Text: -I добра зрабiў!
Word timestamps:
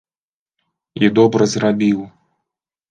-I 1.03 1.11
добра 1.21 1.49
зрабiў! 1.55 2.05